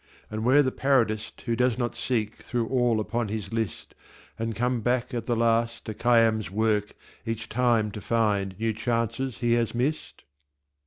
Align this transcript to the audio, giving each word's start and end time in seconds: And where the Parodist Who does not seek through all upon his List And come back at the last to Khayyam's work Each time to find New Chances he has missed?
And 0.31 0.43
where 0.43 0.63
the 0.63 0.71
Parodist 0.71 1.41
Who 1.41 1.55
does 1.55 1.77
not 1.77 1.93
seek 1.93 2.41
through 2.41 2.65
all 2.69 2.99
upon 2.99 3.27
his 3.27 3.53
List 3.53 3.93
And 4.39 4.55
come 4.55 4.81
back 4.81 5.13
at 5.13 5.27
the 5.27 5.35
last 5.35 5.85
to 5.85 5.93
Khayyam's 5.93 6.49
work 6.49 6.95
Each 7.23 7.47
time 7.47 7.91
to 7.91 8.01
find 8.01 8.55
New 8.57 8.73
Chances 8.73 9.37
he 9.37 9.53
has 9.53 9.75
missed? 9.75 10.23